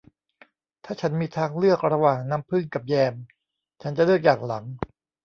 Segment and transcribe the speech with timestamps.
[0.85, 3.13] ถ้าฉันมีทางเลือกระหว่างน้ำผึ้งกับแยม
[3.81, 4.65] ฉันจะเลือกอย่างหลัง